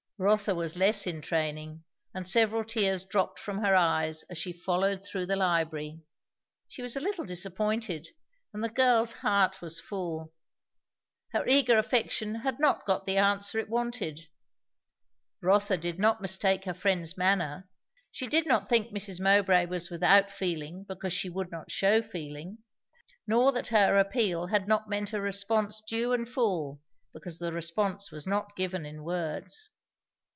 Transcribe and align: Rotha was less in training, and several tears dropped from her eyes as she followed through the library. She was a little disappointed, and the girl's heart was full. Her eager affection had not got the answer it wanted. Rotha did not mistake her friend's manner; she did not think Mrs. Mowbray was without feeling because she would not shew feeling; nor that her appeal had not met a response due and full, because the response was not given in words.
Rotha 0.23 0.53
was 0.53 0.75
less 0.77 1.07
in 1.07 1.19
training, 1.21 1.83
and 2.13 2.27
several 2.27 2.63
tears 2.63 3.03
dropped 3.05 3.39
from 3.39 3.57
her 3.57 3.73
eyes 3.73 4.21
as 4.29 4.37
she 4.37 4.53
followed 4.53 5.03
through 5.03 5.25
the 5.25 5.35
library. 5.35 5.99
She 6.67 6.83
was 6.83 6.95
a 6.95 6.99
little 6.99 7.25
disappointed, 7.25 8.07
and 8.53 8.63
the 8.63 8.69
girl's 8.69 9.13
heart 9.13 9.63
was 9.63 9.79
full. 9.79 10.31
Her 11.33 11.43
eager 11.47 11.75
affection 11.75 12.35
had 12.35 12.59
not 12.59 12.85
got 12.85 13.07
the 13.07 13.17
answer 13.17 13.57
it 13.57 13.67
wanted. 13.67 14.19
Rotha 15.41 15.75
did 15.75 15.97
not 15.97 16.21
mistake 16.21 16.65
her 16.65 16.75
friend's 16.75 17.17
manner; 17.17 17.67
she 18.11 18.27
did 18.27 18.45
not 18.45 18.69
think 18.69 18.91
Mrs. 18.91 19.19
Mowbray 19.19 19.65
was 19.65 19.89
without 19.89 20.29
feeling 20.29 20.83
because 20.87 21.13
she 21.13 21.31
would 21.31 21.49
not 21.49 21.71
shew 21.71 22.03
feeling; 22.03 22.59
nor 23.25 23.51
that 23.53 23.69
her 23.69 23.97
appeal 23.97 24.45
had 24.45 24.67
not 24.67 24.87
met 24.87 25.13
a 25.13 25.19
response 25.19 25.81
due 25.81 26.13
and 26.13 26.29
full, 26.29 26.79
because 27.11 27.39
the 27.39 27.51
response 27.51 28.11
was 28.11 28.27
not 28.27 28.55
given 28.55 28.85
in 28.85 29.03
words. 29.03 29.71